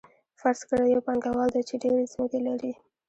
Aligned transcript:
فرض 0.39 0.59
کړئ 0.69 0.85
یو 0.95 1.05
پانګوال 1.07 1.49
دی 1.53 1.61
چې 1.69 1.75
ډېرې 1.83 2.03
ځمکې 2.13 2.39
لري 2.47 2.73